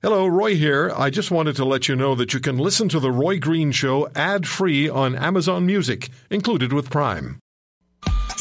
Hello, 0.00 0.28
Roy 0.28 0.54
here. 0.54 0.92
I 0.96 1.10
just 1.10 1.32
wanted 1.32 1.56
to 1.56 1.64
let 1.64 1.88
you 1.88 1.96
know 1.96 2.14
that 2.14 2.32
you 2.32 2.38
can 2.38 2.56
listen 2.56 2.88
to 2.90 3.00
The 3.00 3.10
Roy 3.10 3.40
Green 3.40 3.72
Show 3.72 4.08
ad 4.14 4.46
free 4.46 4.88
on 4.88 5.16
Amazon 5.16 5.66
Music, 5.66 6.08
included 6.30 6.72
with 6.72 6.88
Prime. 6.88 7.40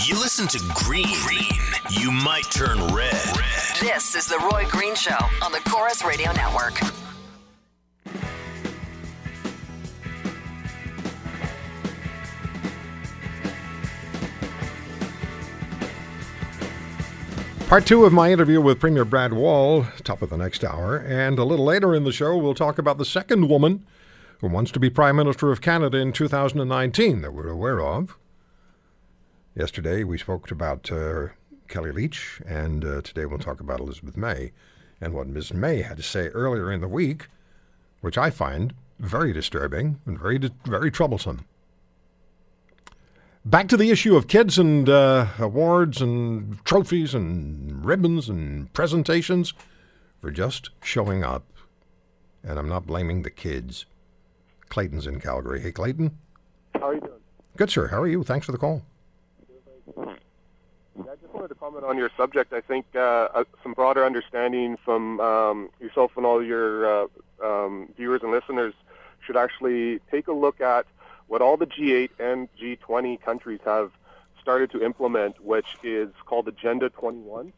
You 0.05 0.13
listen 0.19 0.47
to 0.49 0.59
Green, 0.75 1.07
Green. 1.25 1.49
you 1.89 2.11
might 2.11 2.45
turn 2.51 2.77
red. 2.93 3.11
red. 3.35 3.79
This 3.81 4.13
is 4.13 4.27
The 4.27 4.37
Roy 4.53 4.67
Green 4.69 4.93
Show 4.93 5.17
on 5.41 5.51
the 5.51 5.61
Corus 5.67 6.05
Radio 6.05 6.31
Network. 6.33 6.79
Part 17.67 17.85
two 17.85 18.05
of 18.05 18.13
my 18.13 18.31
interview 18.31 18.61
with 18.61 18.79
Premier 18.79 19.03
Brad 19.03 19.33
Wall, 19.33 19.85
top 20.05 20.21
of 20.21 20.29
the 20.29 20.37
next 20.37 20.63
hour. 20.63 20.95
And 20.95 21.37
a 21.37 21.43
little 21.43 21.65
later 21.65 21.93
in 21.93 22.05
the 22.05 22.13
show, 22.13 22.37
we'll 22.37 22.53
talk 22.53 22.77
about 22.77 22.97
the 22.97 23.03
second 23.03 23.49
woman 23.49 23.85
who 24.39 24.47
wants 24.47 24.71
to 24.71 24.79
be 24.79 24.89
Prime 24.89 25.17
Minister 25.17 25.51
of 25.51 25.59
Canada 25.59 25.97
in 25.97 26.13
2019 26.13 27.21
that 27.21 27.33
we're 27.33 27.49
aware 27.49 27.81
of. 27.81 28.17
Yesterday, 29.53 30.05
we 30.05 30.17
spoke 30.17 30.49
about 30.49 30.89
uh, 30.93 31.27
Kellie 31.67 31.91
Leitch, 31.91 32.41
and 32.47 32.85
uh, 32.85 33.01
today 33.01 33.25
we'll 33.25 33.37
talk 33.37 33.59
about 33.59 33.81
Elizabeth 33.81 34.15
May 34.15 34.53
and 35.01 35.13
what 35.13 35.27
Ms. 35.27 35.53
May 35.53 35.81
had 35.81 35.97
to 35.97 36.03
say 36.03 36.27
earlier 36.29 36.71
in 36.71 36.79
the 36.79 36.87
week, 36.87 37.27
which 37.99 38.17
I 38.17 38.29
find 38.29 38.73
very 38.97 39.33
disturbing 39.33 39.99
and 40.05 40.17
very, 40.17 40.39
very 40.63 40.89
troublesome. 40.89 41.43
Back 43.47 43.69
to 43.69 43.77
the 43.77 43.91
issue 43.91 44.17
of 44.17 44.27
kids 44.27 44.59
and 44.59 44.89
uh, 44.89 45.27
awards 45.39 46.01
and 46.01 46.59
trophies 46.65 47.13
and 47.13 47.85
ribbons 47.85 48.27
and 48.27 48.71
presentations 48.73 49.53
for 50.19 50.31
just 50.31 50.71
showing 50.83 51.23
up. 51.23 51.45
And 52.43 52.59
I'm 52.59 52.67
not 52.67 52.85
blaming 52.85 53.21
the 53.21 53.29
kids. 53.29 53.85
Clayton's 54.67 55.07
in 55.07 55.21
Calgary. 55.21 55.61
Hey, 55.61 55.71
Clayton. 55.71 56.17
How 56.73 56.89
are 56.89 56.95
you 56.95 56.99
doing? 56.99 57.21
Good, 57.55 57.69
sir. 57.69 57.87
How 57.87 58.01
are 58.01 58.07
you? 58.07 58.21
Thanks 58.21 58.45
for 58.45 58.51
the 58.51 58.57
call. 58.57 58.81
Yeah, 59.95 60.03
I 60.99 61.15
just 61.21 61.33
wanted 61.33 61.47
to 61.47 61.55
comment 61.55 61.85
on 61.85 61.97
your 61.97 62.11
subject. 62.17 62.51
I 62.51 62.59
think 62.59 62.85
uh, 62.95 63.29
uh, 63.33 63.45
some 63.63 63.71
broader 63.71 64.05
understanding 64.05 64.75
from 64.83 65.21
um, 65.21 65.69
yourself 65.79 66.11
and 66.17 66.25
all 66.25 66.43
your 66.43 66.85
uh, 66.85 67.07
um, 67.41 67.93
viewers 67.95 68.23
and 68.23 68.31
listeners 68.33 68.73
should 69.25 69.37
actually 69.37 70.01
take 70.11 70.27
a 70.27 70.33
look 70.33 70.59
at 70.59 70.85
what 71.27 71.41
all 71.41 71.57
the 71.57 71.67
G8 71.67 72.09
and 72.19 72.47
G20 72.61 73.21
countries 73.21 73.59
have 73.65 73.91
started 74.41 74.71
to 74.71 74.83
implement, 74.83 75.43
which 75.43 75.67
is 75.83 76.09
called 76.25 76.47
Agenda 76.47 76.89
21. 76.89 77.51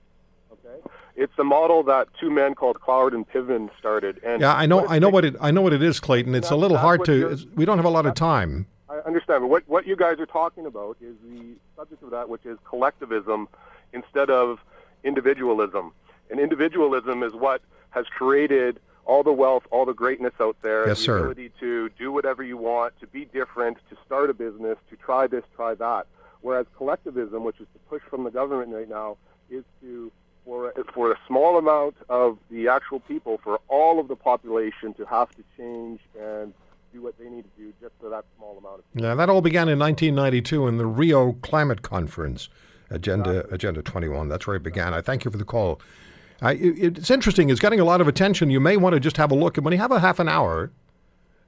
Okay, 0.52 0.89
it's 1.16 1.38
a 1.38 1.44
model 1.44 1.84
that 1.84 2.08
two 2.20 2.31
men 2.31 2.56
called 2.56 2.80
Cloward 2.81 3.14
and 3.14 3.30
Piven 3.30 3.70
started. 3.78 4.20
And 4.23 4.42
yeah, 4.42 4.56
I 4.56 4.66
know, 4.66 4.88
I 4.88 4.97
know 4.97 5.09
what 5.09 5.23
it, 5.23 5.36
I 5.40 5.52
know 5.52 5.62
what 5.62 5.73
it 5.73 5.84
is, 5.84 6.00
Clayton. 6.00 6.34
It's 6.34 6.50
a 6.50 6.56
little 6.56 6.78
hard 6.78 7.06
to. 7.06 7.38
We 7.56 7.66
don't 7.66 7.78
have 7.78 7.86
a 7.86 7.90
lot 7.90 8.06
of 8.06 8.16
time. 8.16 8.66
I 8.90 8.97
understand, 9.06 9.44
but 9.44 9.47
what 9.47 9.64
what 9.67 9.86
you 9.86 9.95
guys 9.95 10.20
are 10.20 10.25
talking 10.25 10.66
about 10.66 10.97
is 11.00 11.16
the 11.23 11.56
subject 11.75 12.02
of 12.02 12.09
that, 12.09 12.28
which 12.28 12.45
is 12.45 12.58
collectivism 12.67 13.47
instead 13.94 14.31
of 14.31 14.59
individualism. 15.03 15.94
And 16.31 16.40
individualism 16.40 17.23
is 17.23 17.34
what 17.34 17.62
has 17.92 18.06
created 18.08 18.80
all 19.05 19.23
the 19.23 19.33
wealth, 19.33 19.64
all 19.72 19.86
the 19.86 19.94
greatness 19.94 20.33
out 20.39 20.58
there, 20.61 20.88
yes, 20.88 20.97
the 20.97 21.03
sir. 21.03 21.17
ability 21.19 21.52
to 21.59 21.89
do 21.97 22.11
whatever 22.11 22.44
you 22.44 22.58
want, 22.58 22.94
to 23.00 23.08
be 23.08 23.25
different, 23.25 23.78
to 23.89 23.97
start 24.06 24.30
a 24.30 24.33
business, 24.33 24.78
to 24.89 24.95
try 24.95 25.28
this, 25.28 25.44
try 25.56 25.73
that. 25.75 26.08
Whereas 26.41 26.66
collectivism, 26.78 27.44
which 27.44 27.59
is 27.59 27.67
to 27.73 27.80
push 27.89 28.02
from 28.09 28.23
the 28.23 28.31
government 28.31 28.73
right 28.73 28.89
now, 28.89 29.17
is 29.50 29.64
to 29.81 30.11
for 30.45 30.73
for 30.94 31.11
a 31.11 31.19
small 31.28 31.58
amount 31.58 31.95
of 32.08 32.38
the 32.50 32.67
actual 32.67 33.00
people, 33.02 33.39
for 33.44 33.59
all 33.67 34.00
of 34.00 34.08
the 34.08 34.16
population 34.16 34.94
to 34.95 35.06
have 35.06 35.30
to 35.31 35.44
change 35.58 36.00
and 36.19 36.53
do 36.94 37.02
what 37.02 37.17
they 37.19 37.30
need 37.30 37.44
to 37.44 37.61
do 37.61 37.73
just 37.81 37.94
for 38.00 38.09
that 38.09 38.25
small 38.38 38.58
amount 38.58 38.80
of 38.80 38.94
people. 38.94 39.08
Yeah, 39.08 39.16
that 39.16 39.30
all 39.30 39.41
began 39.41 39.69
in 39.69 39.78
1992 39.78 40.67
in 40.67 40.78
the 40.78 40.86
Rio 40.86 41.34
Climate 41.34 41.81
Conference, 41.81 42.50
Agenda 42.90 43.29
exactly. 43.31 43.56
Agenda 43.56 43.81
21. 43.84 44.29
That's 44.29 44.47
where 44.47 44.56
it 44.56 44.63
began. 44.63 44.94
I 44.94 45.01
thank 45.01 45.25
you 45.25 45.31
for 45.31 45.38
the 45.38 45.45
call. 45.45 45.79
It, 46.41 46.97
it's 46.97 47.11
interesting. 47.11 47.50
It's 47.50 47.59
getting 47.59 47.79
a 47.79 47.85
lot 47.85 48.01
of 48.01 48.07
attention. 48.07 48.50
You 48.50 48.59
may 48.59 48.77
want 48.77 48.94
to 48.94 49.00
just 49.00 49.17
have 49.17 49.31
a 49.31 49.35
look. 49.35 49.57
And 49.57 49.66
when 49.66 49.73
you 49.73 49.79
have 49.79 49.91
a 49.91 50.00
half 50.00 50.19
an 50.19 50.29
hour, 50.29 50.72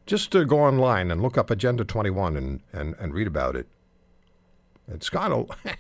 just 0.06 0.36
uh, 0.36 0.44
go 0.44 0.60
online 0.60 1.12
and 1.12 1.22
look 1.22 1.38
up 1.38 1.50
Agenda 1.50 1.86
21 1.86 2.36
and, 2.36 2.62
and, 2.74 2.96
and 3.00 3.14
read 3.14 3.28
about 3.28 3.56
it. 3.56 3.68
It's 4.88 5.10
got 5.10 5.32
a, 5.32 5.46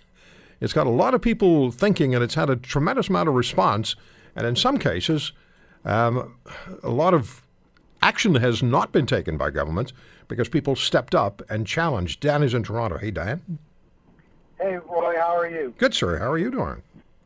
it's 0.61 0.73
got 0.73 0.87
a 0.87 0.91
lot 0.91 1.13
of 1.13 1.21
people 1.21 1.71
thinking, 1.71 2.15
and 2.15 2.23
it's 2.23 2.35
had 2.35 2.49
a 2.49 2.55
tremendous 2.55 3.09
amount 3.09 3.29
of 3.29 3.35
response. 3.35 3.95
And 4.35 4.47
in 4.47 4.55
some 4.55 4.77
cases, 4.77 5.33
um, 5.83 6.35
a 6.83 6.89
lot 6.89 7.13
of 7.13 7.43
action 8.01 8.35
has 8.35 8.63
not 8.63 8.91
been 8.91 9.05
taken 9.05 9.37
by 9.37 9.49
governments 9.49 9.93
because 10.27 10.47
people 10.47 10.75
stepped 10.75 11.13
up 11.13 11.41
and 11.49 11.67
challenged. 11.67 12.21
Dan 12.21 12.43
is 12.43 12.53
in 12.53 12.63
Toronto. 12.63 12.97
Hey, 12.97 13.11
Dan. 13.11 13.41
Hey, 14.59 14.77
Roy. 14.77 15.15
How 15.17 15.35
are 15.35 15.49
you? 15.49 15.73
Good, 15.77 15.93
sir. 15.93 16.19
How 16.19 16.31
are 16.31 16.37
you 16.37 16.51
doing? 16.51 16.81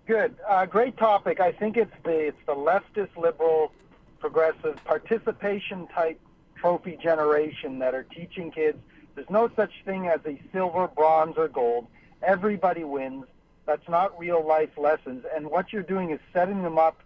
Good. 0.05 0.35
Uh, 0.47 0.65
great 0.65 0.97
topic. 0.97 1.39
I 1.39 1.51
think 1.51 1.77
it's 1.77 1.93
the 2.03 2.27
it's 2.27 2.45
the 2.45 2.53
leftist, 2.53 3.15
liberal, 3.17 3.71
progressive 4.19 4.83
participation 4.85 5.87
type 5.87 6.19
trophy 6.55 6.97
generation 7.01 7.79
that 7.79 7.93
are 7.93 8.03
teaching 8.03 8.51
kids 8.51 8.77
there's 9.15 9.29
no 9.29 9.49
such 9.55 9.71
thing 9.85 10.07
as 10.07 10.19
a 10.25 10.39
silver, 10.51 10.87
bronze, 10.87 11.37
or 11.37 11.47
gold. 11.47 11.87
Everybody 12.21 12.83
wins. 12.83 13.25
That's 13.65 13.87
not 13.87 14.17
real 14.19 14.45
life 14.45 14.77
lessons. 14.77 15.25
And 15.33 15.49
what 15.49 15.73
you're 15.73 15.83
doing 15.83 16.11
is 16.11 16.19
setting 16.33 16.61
them 16.61 16.77
up 16.77 17.01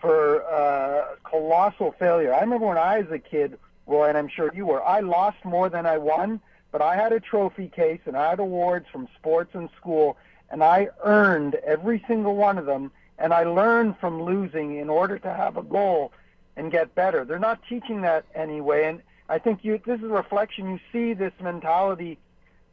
for 0.00 0.44
uh, 0.44 1.14
colossal 1.24 1.92
failure. 1.98 2.34
I 2.34 2.40
remember 2.40 2.66
when 2.66 2.78
I 2.78 3.00
was 3.00 3.10
a 3.12 3.18
kid, 3.18 3.58
Roy, 3.86 4.08
and 4.08 4.18
I'm 4.18 4.28
sure 4.28 4.50
you 4.54 4.66
were. 4.66 4.82
I 4.82 5.00
lost 5.00 5.38
more 5.44 5.70
than 5.70 5.86
I 5.86 5.98
won, 5.98 6.40
but 6.72 6.82
I 6.82 6.96
had 6.96 7.12
a 7.12 7.20
trophy 7.20 7.68
case 7.68 8.00
and 8.04 8.16
I 8.16 8.30
had 8.30 8.40
awards 8.40 8.86
from 8.92 9.08
sports 9.16 9.54
and 9.54 9.70
school 9.76 10.18
and 10.50 10.62
I 10.62 10.88
earned 11.04 11.56
every 11.56 12.04
single 12.06 12.36
one 12.36 12.58
of 12.58 12.66
them, 12.66 12.90
and 13.18 13.32
I 13.32 13.44
learned 13.44 13.96
from 13.98 14.22
losing 14.22 14.78
in 14.78 14.88
order 14.88 15.18
to 15.18 15.32
have 15.32 15.56
a 15.56 15.62
goal 15.62 16.12
and 16.56 16.70
get 16.70 16.94
better. 16.94 17.24
They're 17.24 17.38
not 17.38 17.60
teaching 17.68 18.02
that 18.02 18.24
anyway, 18.34 18.84
and 18.84 19.02
I 19.28 19.38
think 19.38 19.60
you, 19.64 19.80
this 19.84 19.98
is 19.98 20.04
a 20.04 20.08
reflection. 20.08 20.70
You 20.70 20.80
see 20.92 21.14
this 21.14 21.32
mentality 21.42 22.18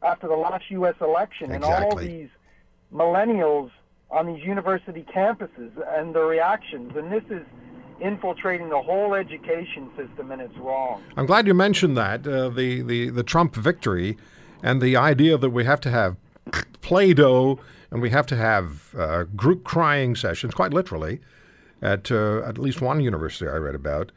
after 0.02 0.28
the 0.28 0.36
last 0.36 0.64
U.S. 0.70 0.94
election, 1.00 1.52
exactly. 1.52 1.74
and 1.74 1.84
all 1.84 1.96
these 1.96 2.28
millennials 2.92 3.70
on 4.10 4.26
these 4.26 4.44
university 4.44 5.04
campuses 5.14 5.72
and 5.98 6.14
the 6.14 6.20
reactions, 6.20 6.92
and 6.96 7.10
this 7.10 7.24
is 7.30 7.44
infiltrating 8.00 8.68
the 8.68 8.80
whole 8.80 9.14
education 9.14 9.90
system, 9.96 10.30
and 10.30 10.40
it's 10.40 10.56
wrong. 10.58 11.02
I'm 11.16 11.26
glad 11.26 11.46
you 11.46 11.54
mentioned 11.54 11.96
that 11.96 12.26
uh, 12.26 12.48
the, 12.48 12.82
the 12.82 13.10
the 13.10 13.22
Trump 13.22 13.54
victory 13.54 14.16
and 14.62 14.80
the 14.80 14.96
idea 14.96 15.38
that 15.38 15.50
we 15.50 15.64
have 15.64 15.80
to 15.82 15.90
have 15.90 16.16
Play-Doh, 16.80 17.58
and 17.90 18.02
we 18.02 18.10
have 18.10 18.26
to 18.26 18.36
have 18.36 18.94
uh, 18.96 19.24
group 19.36 19.64
crying 19.64 20.14
sessions, 20.16 20.54
quite 20.54 20.72
literally, 20.72 21.20
at 21.80 22.10
uh, 22.10 22.42
at 22.42 22.58
least 22.58 22.80
one 22.80 23.00
university 23.00 23.48
I 23.48 23.56
read 23.56 23.74
about, 23.74 24.12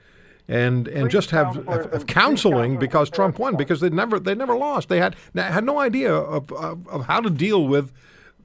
and 0.47 0.87
and 0.87 1.09
just 1.09 1.31
have 1.31 1.57
of, 1.67 1.93
of 1.93 2.07
counseling 2.07 2.77
because 2.77 3.09
Trump 3.09 3.39
won 3.39 3.55
because 3.55 3.81
they 3.81 3.89
never 3.89 4.19
they 4.19 4.35
never 4.35 4.55
lost. 4.55 4.89
They 4.89 4.99
had 4.99 5.15
had 5.35 5.65
no 5.65 5.79
idea 5.79 6.13
of, 6.13 6.51
of, 6.51 6.87
of 6.87 7.05
how 7.05 7.21
to 7.21 7.29
deal 7.29 7.67
with 7.67 7.91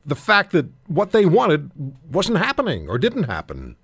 the 0.05 0.17
fact 0.17 0.51
that 0.53 0.67
what 0.89 1.13
they 1.13 1.25
wanted 1.25 1.71
wasn't 2.11 2.39
happening 2.39 2.89
or 2.89 2.99
didn't 2.99 3.25
happen. 3.25 3.77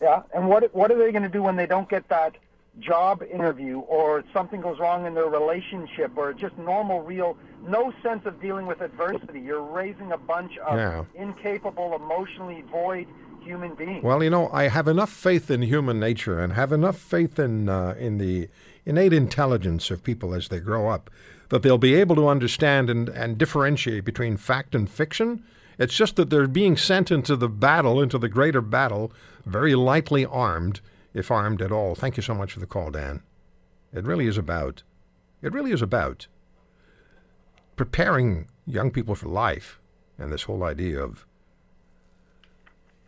Yeah, 0.00 0.22
and 0.34 0.48
what 0.48 0.74
what 0.74 0.90
are 0.90 0.98
they 0.98 1.12
going 1.12 1.24
to 1.24 1.28
do 1.28 1.42
when 1.42 1.56
they 1.56 1.66
don't 1.66 1.88
get 1.88 2.08
that 2.08 2.36
job 2.80 3.22
interview 3.22 3.78
or 3.80 4.24
something 4.32 4.60
goes 4.60 4.78
wrong 4.78 5.06
in 5.06 5.14
their 5.14 5.28
relationship 5.28 6.12
or 6.16 6.32
just 6.32 6.56
normal 6.58 7.00
real 7.02 7.36
no 7.66 7.92
sense 8.02 8.24
of 8.24 8.40
dealing 8.40 8.66
with 8.66 8.80
adversity. 8.80 9.40
You're 9.40 9.62
raising 9.62 10.12
a 10.12 10.18
bunch 10.18 10.56
of 10.58 10.76
yeah. 10.76 11.04
incapable 11.14 11.96
emotionally 11.96 12.62
void 12.70 13.06
human 13.42 13.74
beings. 13.74 14.02
Well 14.02 14.22
you 14.22 14.30
know 14.30 14.48
i 14.52 14.68
have 14.68 14.88
enough 14.88 15.10
faith 15.10 15.50
in 15.50 15.62
human 15.62 15.98
nature 15.98 16.38
and 16.38 16.52
have 16.52 16.72
enough 16.72 16.96
faith 16.96 17.38
in 17.38 17.68
uh, 17.68 17.94
in 17.98 18.18
the 18.18 18.48
innate 18.84 19.12
intelligence 19.12 19.90
of 19.90 20.02
people 20.02 20.34
as 20.34 20.48
they 20.48 20.60
grow 20.60 20.88
up 20.88 21.10
that 21.48 21.62
they'll 21.62 21.78
be 21.78 21.94
able 21.94 22.16
to 22.16 22.28
understand 22.28 22.90
and, 22.90 23.08
and 23.08 23.38
differentiate 23.38 24.04
between 24.04 24.36
fact 24.36 24.74
and 24.74 24.90
fiction. 24.90 25.42
It's 25.78 25.94
just 25.94 26.16
that 26.16 26.28
they're 26.28 26.46
being 26.46 26.76
sent 26.76 27.10
into 27.10 27.36
the 27.36 27.48
battle 27.48 28.02
into 28.02 28.18
the 28.18 28.28
greater 28.28 28.60
battle 28.60 29.12
very 29.46 29.74
lightly 29.74 30.26
armed 30.26 30.80
if 31.14 31.30
armed 31.30 31.62
at 31.62 31.72
all. 31.72 31.94
Thank 31.94 32.16
you 32.16 32.22
so 32.22 32.34
much 32.34 32.52
for 32.52 32.60
the 32.60 32.66
call, 32.66 32.90
Dan. 32.90 33.22
It 33.92 34.04
really 34.04 34.26
is 34.26 34.38
about, 34.38 34.82
it 35.42 35.52
really 35.52 35.72
is 35.72 35.82
about 35.82 36.26
preparing 37.76 38.48
young 38.66 38.90
people 38.90 39.14
for 39.14 39.28
life 39.28 39.78
and 40.18 40.32
this 40.32 40.42
whole 40.42 40.64
idea 40.64 41.00
of 41.02 41.24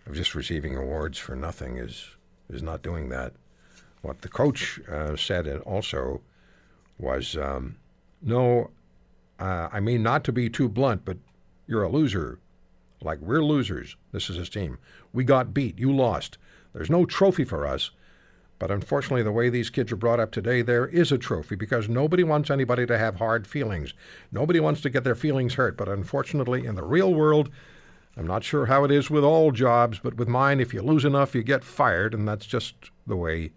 of 0.06 0.14
just 0.14 0.34
receiving 0.34 0.76
awards 0.76 1.18
for 1.18 1.36
nothing 1.36 1.76
is 1.76 2.16
is 2.48 2.62
not 2.62 2.82
doing 2.82 3.08
that. 3.10 3.32
What 4.02 4.22
the 4.22 4.28
coach 4.28 4.80
uh, 4.90 5.14
said 5.14 5.46
also 5.58 6.22
was, 6.98 7.36
um, 7.36 7.76
no, 8.22 8.70
uh, 9.38 9.68
I 9.70 9.80
mean 9.80 10.02
not 10.02 10.24
to 10.24 10.32
be 10.32 10.48
too 10.48 10.68
blunt, 10.68 11.04
but 11.04 11.18
you're 11.66 11.82
a 11.82 11.88
loser. 11.88 12.38
Like 13.02 13.20
we're 13.20 13.44
losers. 13.44 13.96
This 14.12 14.28
is 14.28 14.36
his 14.36 14.48
team. 14.48 14.78
We 15.12 15.24
got 15.24 15.54
beat. 15.54 15.78
You 15.78 15.94
lost. 15.94 16.38
There's 16.72 16.90
no 16.90 17.04
trophy 17.04 17.44
for 17.44 17.66
us, 17.66 17.90
But 18.60 18.70
unfortunately, 18.70 19.22
the 19.22 19.32
way 19.32 19.48
these 19.48 19.70
kids 19.70 19.90
are 19.90 19.96
brought 19.96 20.20
up 20.20 20.30
today, 20.30 20.60
there 20.60 20.86
is 20.86 21.10
a 21.10 21.16
trophy 21.16 21.56
because 21.56 21.88
nobody 21.88 22.22
wants 22.22 22.50
anybody 22.50 22.86
to 22.86 22.98
have 22.98 23.16
hard 23.16 23.46
feelings. 23.46 23.94
Nobody 24.30 24.60
wants 24.60 24.82
to 24.82 24.90
get 24.90 25.02
their 25.02 25.14
feelings 25.14 25.54
hurt. 25.54 25.78
But 25.78 25.88
unfortunately, 25.88 26.66
in 26.66 26.74
the 26.74 26.84
real 26.84 27.14
world, 27.14 27.48
I'm 28.18 28.26
not 28.26 28.44
sure 28.44 28.66
how 28.66 28.84
it 28.84 28.90
is 28.90 29.08
with 29.08 29.24
all 29.24 29.50
jobs, 29.50 29.98
but 29.98 30.16
with 30.16 30.28
mine, 30.28 30.60
if 30.60 30.74
you 30.74 30.82
lose 30.82 31.06
enough, 31.06 31.34
you 31.34 31.42
get 31.42 31.64
fired, 31.64 32.12
and 32.12 32.28
that's 32.28 32.44
just 32.44 32.74
the 33.06 33.16
way 33.16 33.52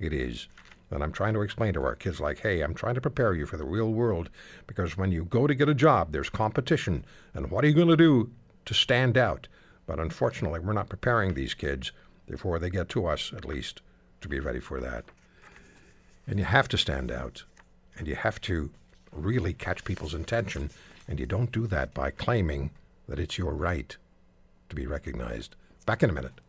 it 0.00 0.12
is. 0.12 0.48
And 0.90 1.04
I'm 1.04 1.12
trying 1.12 1.34
to 1.34 1.42
explain 1.42 1.74
to 1.74 1.84
our 1.84 1.94
kids, 1.94 2.18
like, 2.18 2.40
hey, 2.40 2.60
I'm 2.62 2.74
trying 2.74 2.96
to 2.96 3.00
prepare 3.00 3.34
you 3.34 3.46
for 3.46 3.58
the 3.58 3.64
real 3.64 3.92
world 3.92 4.28
because 4.66 4.96
when 4.96 5.12
you 5.12 5.24
go 5.24 5.46
to 5.46 5.54
get 5.54 5.68
a 5.68 5.74
job, 5.74 6.10
there's 6.10 6.30
competition. 6.30 7.04
And 7.32 7.48
what 7.52 7.64
are 7.64 7.68
you 7.68 7.74
going 7.74 7.88
to 7.88 7.96
do 7.96 8.32
to 8.64 8.74
stand 8.74 9.16
out? 9.16 9.46
But 9.86 10.00
unfortunately, 10.00 10.58
we're 10.58 10.72
not 10.72 10.88
preparing 10.88 11.34
these 11.34 11.54
kids 11.54 11.92
before 12.28 12.58
they 12.58 12.70
get 12.70 12.88
to 12.90 13.06
us, 13.06 13.32
at 13.36 13.44
least, 13.44 13.82
to 14.20 14.28
be 14.28 14.40
ready 14.40 14.60
for 14.60 14.80
that. 14.80 15.04
And 16.26 16.38
you 16.38 16.44
have 16.44 16.68
to 16.68 16.78
stand 16.78 17.10
out, 17.10 17.44
and 17.96 18.06
you 18.06 18.14
have 18.14 18.40
to 18.42 18.70
really 19.12 19.52
catch 19.52 19.84
people's 19.84 20.14
attention, 20.14 20.70
and 21.08 21.18
you 21.18 21.26
don't 21.26 21.52
do 21.52 21.66
that 21.66 21.94
by 21.94 22.10
claiming 22.10 22.70
that 23.08 23.18
it's 23.18 23.38
your 23.38 23.54
right 23.54 23.96
to 24.68 24.76
be 24.76 24.86
recognized. 24.86 25.54
Back 25.86 26.02
in 26.02 26.10
a 26.10 26.12
minute. 26.12 26.40